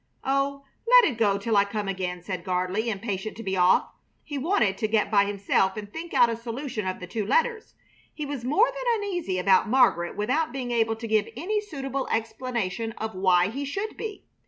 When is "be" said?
3.43-3.55, 13.95-14.25